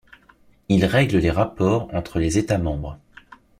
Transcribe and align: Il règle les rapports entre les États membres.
Il 0.67 0.83
règle 0.85 1.19
les 1.19 1.29
rapports 1.29 1.93
entre 1.93 2.17
les 2.17 2.39
États 2.39 2.57
membres. 2.57 2.97